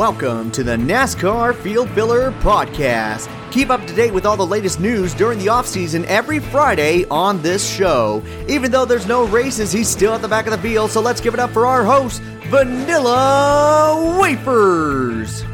[0.00, 3.28] Welcome to the NASCAR Field Filler Podcast.
[3.52, 7.42] Keep up to date with all the latest news during the offseason every Friday on
[7.42, 8.22] this show.
[8.48, 11.20] Even though there's no races, he's still at the back of the field, so let's
[11.20, 15.44] give it up for our host, Vanilla Wafers.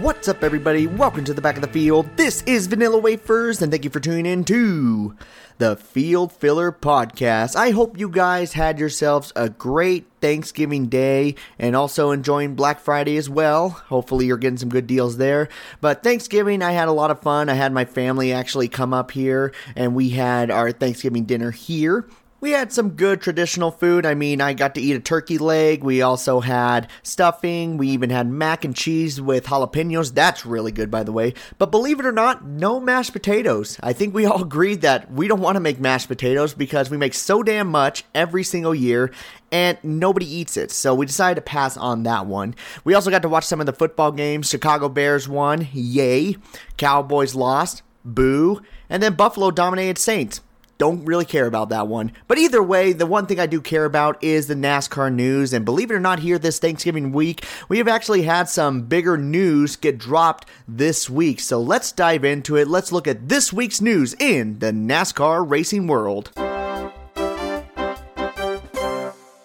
[0.00, 0.86] What's up, everybody?
[0.86, 2.16] Welcome to the back of the field.
[2.16, 5.14] This is Vanilla Wafers, and thank you for tuning in to
[5.58, 7.54] the Field Filler Podcast.
[7.54, 13.18] I hope you guys had yourselves a great Thanksgiving Day and also enjoying Black Friday
[13.18, 13.68] as well.
[13.68, 15.50] Hopefully, you're getting some good deals there.
[15.82, 17.50] But Thanksgiving, I had a lot of fun.
[17.50, 22.06] I had my family actually come up here, and we had our Thanksgiving dinner here
[22.40, 24.06] we had some good traditional food.
[24.06, 25.84] I mean, I got to eat a turkey leg.
[25.84, 27.76] We also had stuffing.
[27.76, 30.14] We even had mac and cheese with jalapenos.
[30.14, 31.34] That's really good, by the way.
[31.58, 33.78] But believe it or not, no mashed potatoes.
[33.82, 36.96] I think we all agreed that we don't want to make mashed potatoes because we
[36.96, 39.12] make so damn much every single year
[39.52, 40.70] and nobody eats it.
[40.70, 42.54] So we decided to pass on that one.
[42.84, 44.48] We also got to watch some of the football games.
[44.48, 45.68] Chicago Bears won.
[45.72, 46.36] Yay.
[46.76, 47.82] Cowboys lost.
[48.04, 48.62] Boo.
[48.88, 50.40] And then Buffalo dominated Saints
[50.80, 52.10] don't really care about that one.
[52.26, 55.52] But either way, the one thing I do care about is the NASCAR news.
[55.52, 59.18] And believe it or not, here this Thanksgiving week, we have actually had some bigger
[59.18, 61.38] news get dropped this week.
[61.38, 62.66] So let's dive into it.
[62.66, 66.32] Let's look at this week's news in the NASCAR racing world.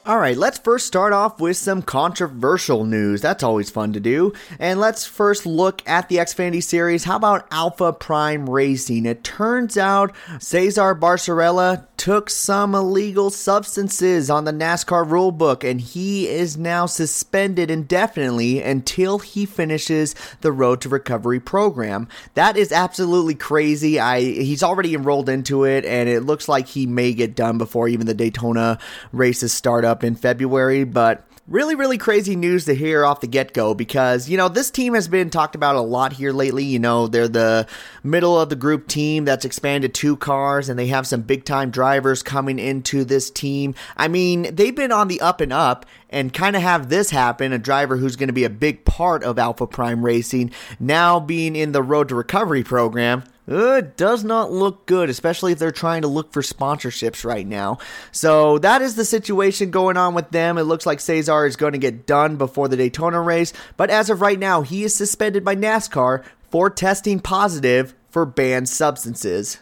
[0.07, 3.21] All right, let's first start off with some controversial news.
[3.21, 4.33] That's always fun to do.
[4.59, 7.05] And let's first look at the Xfinity series.
[7.05, 9.07] How about Alpha Prime Racing?
[9.07, 16.27] It turns out Caesar Bacarella took some illegal substances on the NASCAR rulebook and he
[16.27, 22.07] is now suspended indefinitely until he finishes the Road to Recovery program.
[22.35, 23.99] That is absolutely crazy.
[23.99, 27.87] I he's already enrolled into it and it looks like he may get done before
[27.87, 28.77] even the Daytona
[29.11, 33.27] races start up up in February, but really, really crazy news to hear off the
[33.27, 36.63] get go because, you know, this team has been talked about a lot here lately.
[36.63, 37.67] You know, they're the
[38.03, 41.69] middle of the group team that's expanded two cars and they have some big time
[41.69, 43.75] drivers coming into this team.
[43.95, 47.53] I mean, they've been on the up and up and kind of have this happen
[47.53, 51.55] a driver who's going to be a big part of Alpha Prime Racing now being
[51.55, 56.01] in the Road to Recovery program it does not look good, especially if they're trying
[56.01, 57.77] to look for sponsorships right now.
[58.11, 60.57] So that is the situation going on with them.
[60.57, 64.09] It looks like Caesar is going to get done before the Daytona race, but as
[64.09, 69.57] of right now, he is suspended by NASCAR for testing positive for banned substances.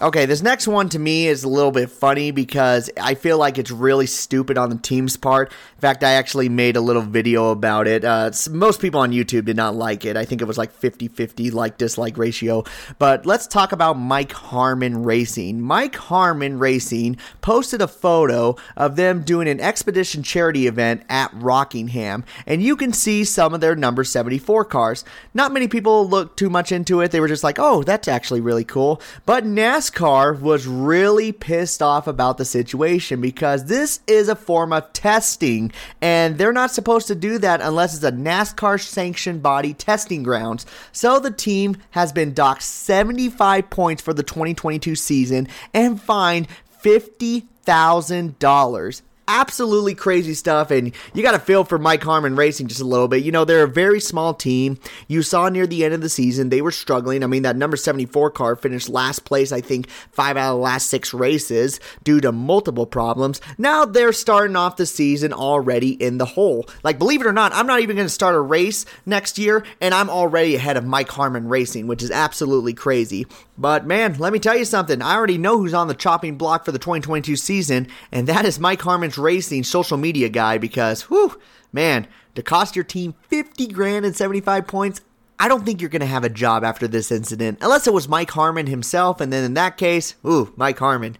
[0.00, 3.58] Okay, this next one to me is a little bit funny because I feel like
[3.58, 5.50] it's really stupid on the team's part.
[5.50, 8.04] In fact, I actually made a little video about it.
[8.04, 10.16] Uh, most people on YouTube did not like it.
[10.16, 12.62] I think it was like 50 50 like dislike ratio.
[13.00, 15.62] But let's talk about Mike Harmon Racing.
[15.62, 22.24] Mike Harmon Racing posted a photo of them doing an expedition charity event at Rockingham,
[22.46, 25.04] and you can see some of their number 74 cars.
[25.34, 27.10] Not many people looked too much into it.
[27.10, 29.02] They were just like, oh, that's actually really cool.
[29.26, 34.72] But NASCAR NASCAR was really pissed off about the situation because this is a form
[34.72, 39.74] of testing and they're not supposed to do that unless it's a NASCAR sanctioned body
[39.74, 40.66] testing grounds.
[40.92, 46.48] So the team has been docked 75 points for the 2022 season and fined
[46.82, 50.70] $50,000 absolutely crazy stuff.
[50.70, 53.22] And you got to feel for Mike Harmon Racing just a little bit.
[53.22, 54.78] You know, they're a very small team.
[55.06, 57.22] You saw near the end of the season, they were struggling.
[57.22, 60.62] I mean, that number 74 car finished last place, I think, five out of the
[60.62, 63.40] last six races due to multiple problems.
[63.58, 66.66] Now they're starting off the season already in the hole.
[66.82, 69.64] Like, believe it or not, I'm not even going to start a race next year,
[69.80, 73.26] and I'm already ahead of Mike Harmon Racing, which is absolutely crazy.
[73.58, 75.02] But man, let me tell you something.
[75.02, 78.60] I already know who's on the chopping block for the 2022 season, and that is
[78.60, 81.40] Mike Harmon's Racing social media guy because, whew,
[81.72, 85.00] man, to cost your team 50 grand and 75 points,
[85.40, 88.08] I don't think you're going to have a job after this incident, unless it was
[88.08, 91.16] Mike Harmon himself, and then in that case, ooh, Mike Harmon.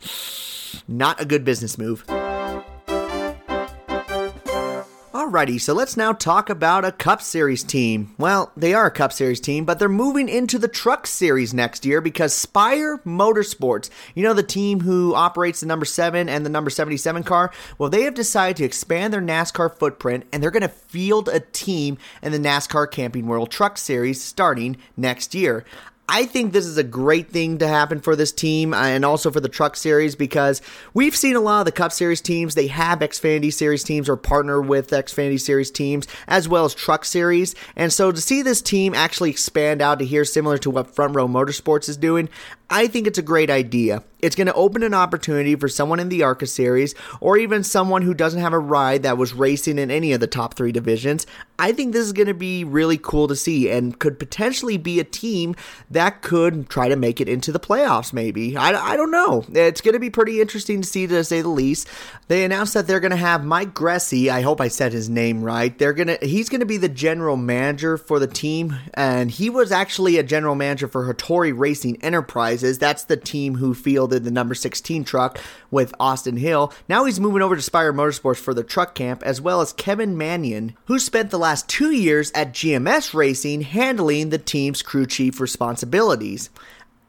[0.87, 2.05] Not a good business move.
[5.29, 8.15] Alrighty, so let's now talk about a Cup Series team.
[8.17, 11.85] Well, they are a Cup Series team, but they're moving into the Truck Series next
[11.85, 16.51] year because Spire Motorsports, you know, the team who operates the number 7 and the
[16.51, 20.63] number 77 car, well, they have decided to expand their NASCAR footprint and they're going
[20.63, 25.63] to field a team in the NASCAR Camping World Truck Series starting next year.
[26.11, 29.31] I think this is a great thing to happen for this team uh, and also
[29.31, 30.63] for the Truck Series because
[30.95, 32.55] we've seen a lot of the Cup Series teams.
[32.55, 37.05] They have Xfinity Series teams or partner with Xfinity Series teams as well as Truck
[37.05, 37.55] Series.
[37.77, 41.15] And so to see this team actually expand out to here, similar to what Front
[41.15, 42.31] Row Motorsports is doing,
[42.71, 44.03] I think it's a great idea.
[44.21, 48.03] It's going to open an opportunity for someone in the ARCA series or even someone
[48.03, 51.25] who doesn't have a ride that was racing in any of the top three divisions.
[51.61, 54.99] I think this is going to be really cool to see and could potentially be
[54.99, 55.55] a team
[55.91, 58.57] that could try to make it into the playoffs, maybe.
[58.57, 59.45] I, I don't know.
[59.53, 61.89] It's going to be pretty interesting to see, to say the least.
[62.27, 64.29] They announced that they're going to have Mike Greci.
[64.29, 65.77] I hope I said his name right.
[65.79, 69.49] They're going to, he's going to be the general manager for the team, and he
[69.49, 71.99] was actually a general manager for Hattori Racing
[72.59, 72.79] Enterprises.
[72.79, 75.39] That's the team who fielded the number 16 truck
[75.71, 76.73] with Austin Hill.
[76.89, 80.17] Now he's moving over to Spire Motorsports for the truck camp, as well as Kevin
[80.17, 85.41] Manion, who spent the last two years at GMS Racing handling the team's crew chief
[85.41, 86.51] responsibilities.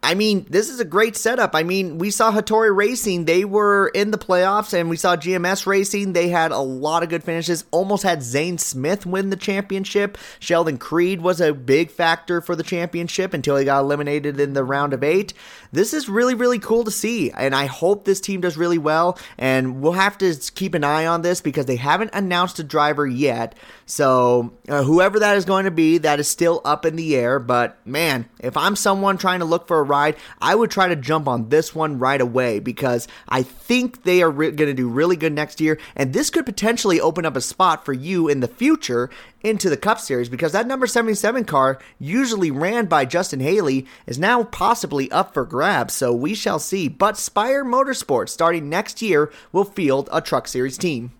[0.01, 1.53] I mean, this is a great setup.
[1.53, 5.65] I mean, we saw Hattori Racing, they were in the playoffs, and we saw GMS
[5.65, 7.65] Racing, they had a lot of good finishes.
[7.71, 10.17] Almost had Zane Smith win the championship.
[10.39, 14.63] Sheldon Creed was a big factor for the championship until he got eliminated in the
[14.63, 15.33] round of eight.
[15.73, 19.19] This is really, really cool to see, and I hope this team does really well.
[19.37, 23.05] And we'll have to keep an eye on this because they haven't announced a driver
[23.05, 23.57] yet.
[23.85, 27.37] So, uh, whoever that is going to be, that is still up in the air.
[27.37, 30.95] But man, if I'm someone trying to look for a ride, I would try to
[30.95, 34.87] jump on this one right away because I think they are re- going to do
[34.87, 35.77] really good next year.
[35.95, 39.09] And this could potentially open up a spot for you in the future
[39.41, 44.19] into the Cup Series because that number 77 car, usually ran by Justin Haley, is
[44.19, 45.93] now possibly up for grabs.
[45.93, 46.87] So we shall see.
[46.87, 51.11] But Spire Motorsports, starting next year, will field a Truck Series team.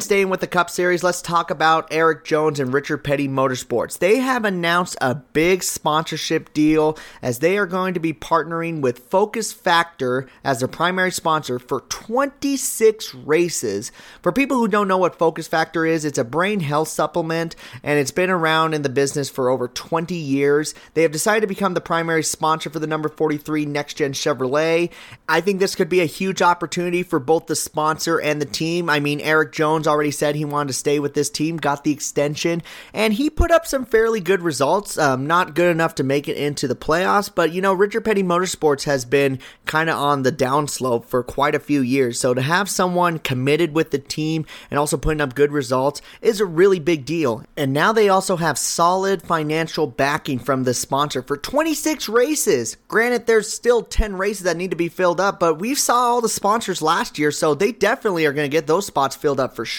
[0.00, 3.98] Staying with the Cup Series, let's talk about Erik Jones and Richard Petty Motorsports.
[3.98, 9.08] They have announced a big sponsorship deal as they are going to be partnering with
[9.08, 13.90] Focus Factor as their primary sponsor for 26 races.
[14.22, 17.98] For people who don't know what Focus Factor is, it's a brain health supplement and
[17.98, 20.74] it's been around in the business for over 20 years.
[20.94, 24.90] They have decided to become the primary sponsor for the number 43 Next Gen Chevrolet.
[25.28, 28.90] I think this could be a huge opportunity for both the sponsor and the team.
[28.90, 31.92] I mean, Erik Jones Already said he wanted to stay with this team, got the
[31.92, 32.62] extension,
[32.92, 34.98] and he put up some fairly good results.
[34.98, 38.22] Um, not good enough to make it into the playoffs, but you know, Richard Petty
[38.22, 42.18] Motorsports has been kind of on the downslope for quite a few years.
[42.18, 46.40] So to have someone committed with the team and also putting up good results is
[46.40, 47.44] a really big deal.
[47.56, 52.76] And now they also have solid financial backing from the sponsor for 26 races.
[52.88, 56.20] Granted, there's still 10 races that need to be filled up, but we saw all
[56.20, 59.54] the sponsors last year, so they definitely are going to get those spots filled up
[59.54, 59.75] for sure.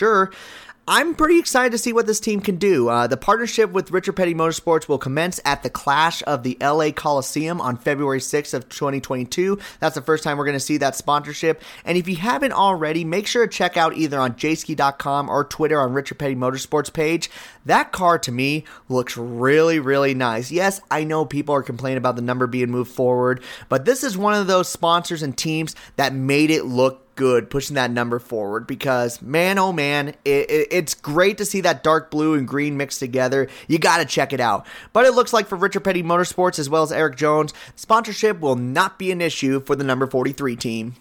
[0.89, 2.87] I'm pretty excited to see what this team can do.
[2.87, 6.91] Uh, the partnership with Richard Petty Motorsports will commence at the Clash of the LA
[6.91, 9.59] Coliseum on February 6th of 2022.
[9.81, 11.61] That's the first time we're going to see that sponsorship.
[11.83, 15.77] And if you haven't already, make sure to check out either on jayski.com or Twitter
[15.77, 17.29] on Richard Petty Motorsports page.
[17.65, 20.51] That car to me looks really, really nice.
[20.51, 24.17] Yes, I know people are complaining about the number being moved forward, but this is
[24.17, 28.65] one of those sponsors and teams that made it look good pushing that number forward
[28.65, 32.77] because man oh man it, it, it's great to see that dark blue and green
[32.77, 33.49] mixed together.
[33.67, 34.65] You gotta check it out.
[34.93, 38.55] But it looks like for richard petty motorsports as well as erik jones sponsorship will
[38.55, 40.95] not be an issue for the number 43 team.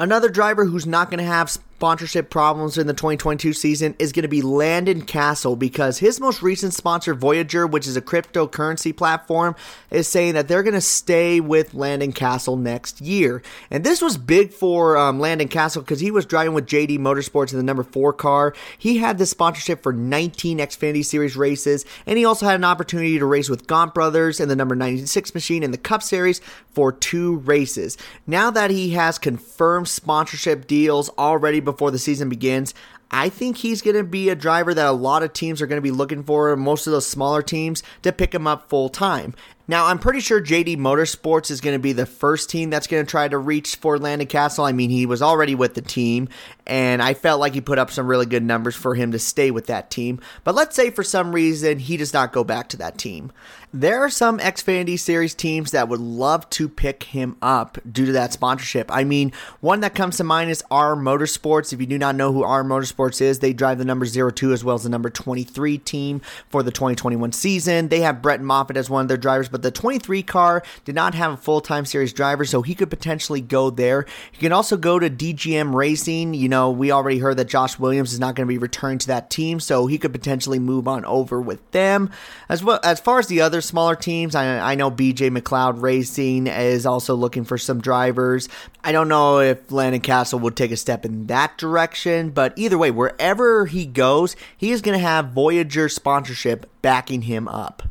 [0.00, 4.22] Another driver who's not going to have sponsorship problems in the 2022 season is going
[4.22, 9.56] to be Landon Cassill because his most recent sponsor, Voyager, which is a cryptocurrency platform,
[9.90, 13.40] is saying that they're going to stay with Landon Cassill next year.
[13.70, 17.52] And this was big for um, Landon Cassill because he was driving with JD Motorsports
[17.52, 18.54] in the number four car.
[18.76, 23.18] He had this sponsorship for 19 Xfinity Series races, and he also had an opportunity
[23.18, 26.42] to race with Gaunt Brothers in the number 96 machine in the Cup Series
[26.74, 27.96] for two races.
[28.26, 32.74] Now that he has confirmed sponsorship deals already before the season begins.
[33.10, 35.78] I think he's going to be a driver that a lot of teams are going
[35.78, 39.34] to be looking for, most of those smaller teams, to pick him up full time.
[39.70, 43.06] Now, I'm pretty sure JD Motorsports is going to be the first team that's going
[43.06, 44.68] to try to reach for Landon Cassill.
[44.68, 46.28] I mean, he was already with the team,
[46.66, 49.52] and I felt like he put up some really good numbers for him to stay
[49.52, 50.18] with that team.
[50.42, 53.30] But let's say for some reason he does not go back to that team.
[53.72, 58.12] There are some Xfinity Series teams that would love to pick him up due to
[58.12, 58.90] that sponsorship.
[58.90, 61.72] I mean, one that comes to mind is Our Motorsports.
[61.72, 64.64] If you do not know who Our Motorsports is, they drive the number 02 as
[64.64, 67.90] well as the number 23 team for the 2021 season.
[67.90, 70.94] They have Brett Moffitt as one of their drivers, but but the 23 car did
[70.94, 74.06] not have a full time series driver, so he could potentially go there.
[74.32, 76.34] He can also go to DGM Racing.
[76.34, 79.08] You know, we already heard that Josh Williams is not going to be returning to
[79.08, 82.10] that team, so he could potentially move on over with them.
[82.48, 86.46] As well as far as the other smaller teams, I, I know BJ McLeod Racing
[86.46, 88.48] is also looking for some drivers.
[88.82, 92.78] I don't know if Landon Cassill would take a step in that direction, but either
[92.78, 97.82] way, wherever he goes, he is going to have Voyager sponsorship backing him up.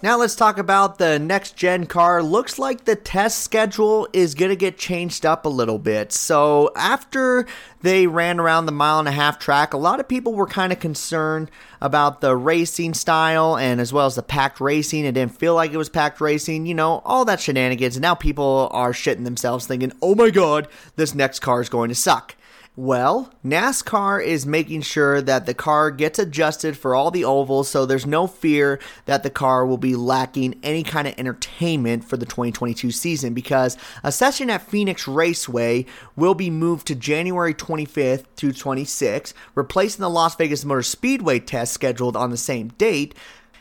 [0.00, 2.22] Now let's talk about the next gen car.
[2.22, 6.12] Looks like the test schedule is going to get changed up a little bit.
[6.12, 7.46] So after
[7.82, 10.72] they ran around the mile and a half track, a lot of people were kind
[10.72, 11.50] of concerned
[11.80, 15.04] about the racing style and as well as the packed racing.
[15.04, 17.96] It didn't feel like it was packed racing, you know, all that shenanigans.
[17.96, 21.88] And now people are shitting themselves thinking, oh my god, this next car is going
[21.88, 22.36] to suck.
[22.78, 27.84] Well, NASCAR is making sure that the car gets adjusted for all the ovals so
[27.84, 32.24] there's no fear that the car will be lacking any kind of entertainment for the
[32.24, 38.52] 2022 season because a session at Phoenix Raceway will be moved to January 25th to
[38.52, 43.12] 26, replacing the Las Vegas Motor Speedway test scheduled on the same date.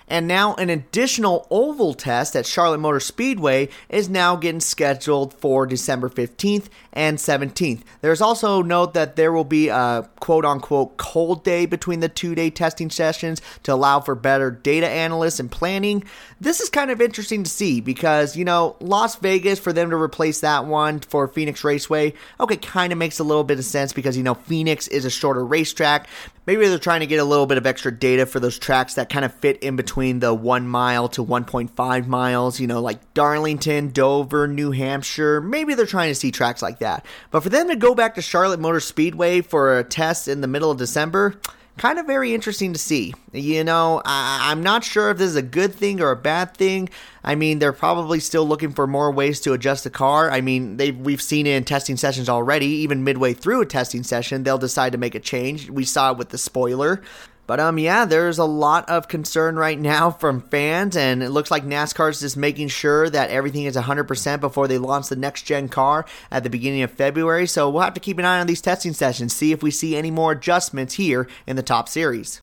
[0.08, 5.66] And now an additional oval test at Charlotte Motor Speedway is now getting scheduled for
[5.66, 7.82] December 15th and 17th.
[8.02, 12.36] There's also note that there will be a quote unquote cold day between the two
[12.36, 16.04] day testing sessions to allow for better data analysis and planning.
[16.40, 19.96] This is kind of interesting to see because, you know, Las Vegas, for them to
[19.96, 23.92] replace that one for Phoenix Raceway, okay, kind of makes a little bit of sense
[23.92, 26.08] because, you know, Phoenix is a shorter racetrack.
[26.46, 29.10] Maybe they're trying to get a little bit of extra data for those tracks that
[29.10, 33.90] kind of fit in between the 1 mile to 1.5 miles, you know, like Darlington,
[33.90, 35.42] Dover, New Hampshire.
[35.42, 37.06] Maybe they're trying to see tracks like that.
[37.32, 40.48] But for them to go back to Charlotte Motor Speedway for a test in the
[40.48, 41.40] middle of December,
[41.78, 43.14] kind of very interesting to see.
[43.32, 46.56] You know, I, am not sure if this is a good thing or a bad
[46.56, 46.90] thing.
[47.24, 50.30] I mean, they're probably still looking for more ways to adjust the car.
[50.32, 52.68] I mean, they we've seen it in testing sessions already.
[52.68, 55.70] Even midway through a testing session, they'll decide to make a change.
[55.70, 57.02] We saw it with the spoiler.
[57.48, 61.50] But um, yeah, there's a lot of concern right now from fans, and it looks
[61.50, 65.70] like NASCAR's just making sure that everything is 100% before they launch the next gen
[65.70, 67.48] car at the beginning of February.
[67.48, 69.96] So we'll have to keep an eye on these testing sessions, see if we see
[69.96, 72.42] any more adjustments here in the top series.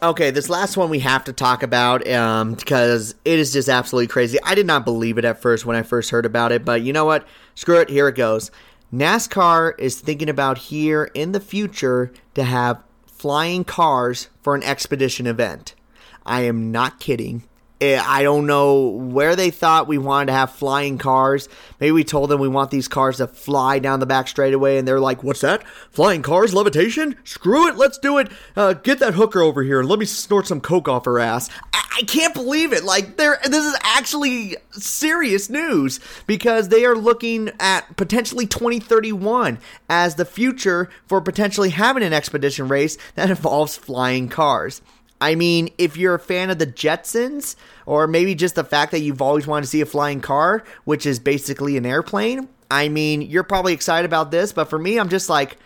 [0.00, 4.06] Okay, this last one we have to talk about um, because it is just absolutely
[4.06, 4.38] crazy.
[4.44, 6.92] I did not believe it at first when I first heard about it, but you
[6.92, 7.26] know what?
[7.56, 8.52] Screw it, here it goes.
[8.92, 15.26] NASCAR is thinking about here in the future to have flying cars for an expedition
[15.26, 15.74] event.
[16.24, 17.42] I am not kidding.
[17.80, 21.48] Eh, I don't know where they thought we wanted to have flying cars.
[21.78, 24.88] Maybe we told them we want these cars to fly down the back straightaway, and
[24.88, 25.62] they're like, "What's that?
[25.90, 27.14] Flying cars, levitation?
[27.22, 28.32] Screw it, let's do it.
[28.56, 31.48] Uh, get that hooker over here and let me snort some coke off her ass."
[31.72, 32.82] I, I can't believe it.
[32.82, 39.58] Like, there, this is actually serious news because they are looking at potentially 2031
[39.88, 44.82] as the future for potentially having an expedition race that involves flying cars.
[45.20, 47.56] I mean, if you're a fan of the Jetsons,
[47.86, 51.06] or maybe just the fact that you've always wanted to see a flying car, which
[51.06, 55.08] is basically an airplane, I mean, you're probably excited about this, but for me, I'm
[55.08, 55.56] just like,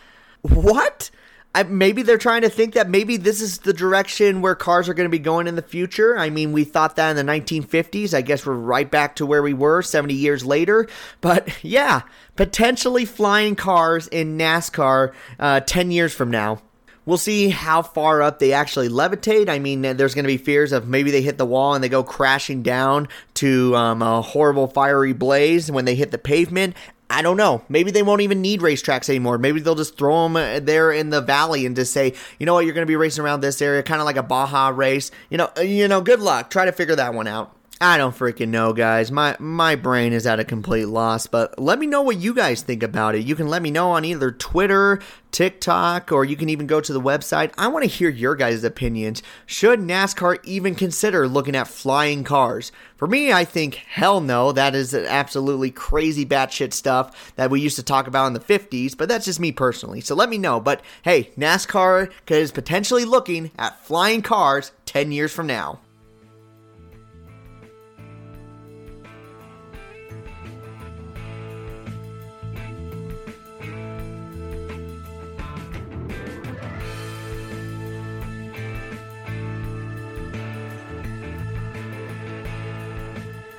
[0.43, 1.11] what?
[1.55, 4.95] I, maybe they're trying to think that maybe this is the direction where cars are
[4.95, 6.19] going to be going in the future.
[6.19, 8.15] I mean, we thought that in the 1950s.
[8.15, 10.89] I guess we're right back to where we were 70 years later.
[11.21, 12.03] But yeah,
[12.37, 16.63] potentially flying cars in NASCAR uh, 10 years from now.
[17.05, 19.49] We'll see how far up they actually levitate.
[19.49, 21.89] I mean, there's going to be fears of maybe they hit the wall and they
[21.89, 26.77] go crashing down to um, a horrible fiery blaze when they hit the pavement.
[27.11, 27.63] I don't know.
[27.69, 29.37] Maybe they won't even need racetracks anymore.
[29.37, 32.55] Maybe they'll just throw them uh, there in the valley and just say, you know
[32.55, 35.11] what, you're going to be racing around this area, kind of like a Baja race.
[35.29, 36.49] You know, uh, you know, good luck.
[36.49, 37.55] Try to figure that one out.
[37.83, 39.11] I don't freaking know, guys.
[39.11, 41.27] My my brain is at a complete loss.
[41.27, 43.27] But let me know what you guys think about it.
[43.27, 45.01] You can let me know on either Twitter,
[45.33, 47.53] TikTok, or you can even go to the website.
[47.59, 49.21] I want to hear your guys' opinions.
[49.47, 52.71] Should NASCAR even consider looking at flying cars?
[52.95, 54.53] For me, I think hell no.
[54.53, 58.97] That is absolutely crazy batshit stuff that we used to talk about in the 50s,
[58.97, 60.01] but that's just me personally.
[60.01, 60.61] So let me know.
[60.61, 65.81] But hey, NASCAR is potentially looking at flying cars 10 years from now.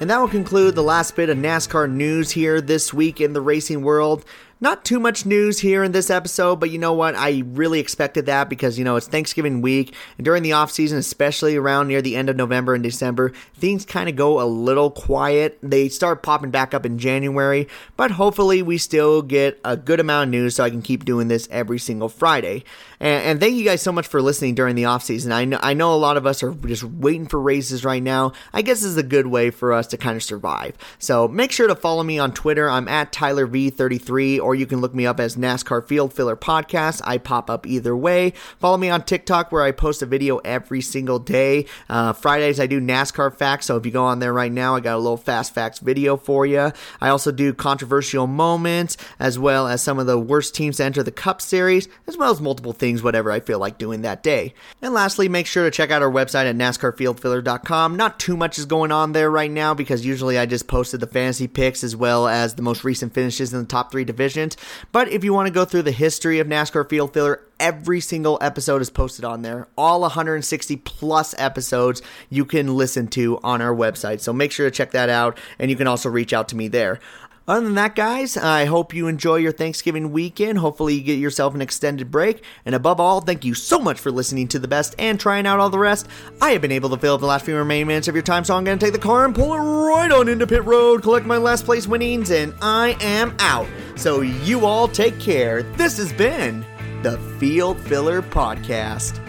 [0.03, 3.39] And that will conclude the last bit of NASCAR news here this week in the
[3.39, 4.25] racing world.
[4.63, 7.15] Not too much news here in this episode, but you know what?
[7.15, 9.93] I really expected that because, you know, it's Thanksgiving week.
[10.17, 13.85] And during the off season, especially around near the end of November and December, things
[13.85, 15.59] kind of go a little quiet.
[15.61, 17.67] They start popping back up in January,
[17.97, 21.27] but hopefully we still get a good amount of news so I can keep doing
[21.27, 22.63] this every single Friday.
[23.01, 25.33] And, and thank you guys so much for listening during the off season.
[25.33, 28.31] I know, I know a lot of us are just waiting for raises right now.
[28.53, 30.77] I guess this is a good way for us to kind of survive.
[30.99, 32.69] So make sure to follow me on Twitter.
[32.69, 37.01] I'm at TylerV33 or or you can look me up as NASCAR Field Filler Podcast.
[37.03, 38.33] I pop up either way.
[38.59, 41.65] Follow me on TikTok where I post a video every single day.
[41.89, 44.79] Uh, Fridays I do NASCAR facts, so if you go on there right now, I
[44.79, 46.71] got a little fast facts video for you.
[47.01, 51.01] I also do controversial moments as well as some of the worst teams to enter
[51.01, 54.53] the Cup Series, as well as multiple things, whatever I feel like doing that day.
[54.83, 57.97] And lastly, make sure to check out our website at NASCARFieldFiller.com.
[57.97, 61.07] Not too much is going on there right now because usually I just posted the
[61.07, 64.42] fantasy picks as well as the most recent finishes in the top three divisions.
[64.91, 68.37] But if you want to go through the history of NASCAR Field Filler, every single
[68.41, 69.67] episode is posted on there.
[69.77, 74.19] All 160 plus episodes you can listen to on our website.
[74.19, 76.67] So make sure to check that out, and you can also reach out to me
[76.67, 76.99] there.
[77.45, 80.59] Other than that, guys, I hope you enjoy your Thanksgiving weekend.
[80.59, 82.41] Hopefully, you get yourself an extended break.
[82.65, 85.59] And above all, thank you so much for listening to the best and trying out
[85.59, 86.07] all the rest.
[86.41, 88.45] I have been able to fill up the last few remaining minutes of your time,
[88.45, 91.03] so I'm going to take the car and pull it right on into pit road,
[91.03, 93.67] collect my last place winnings, and I am out.
[93.97, 95.63] So, you all take care.
[95.63, 96.65] This has been
[97.01, 99.22] the Field Filler Podcast.